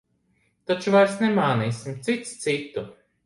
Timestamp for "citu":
2.47-2.87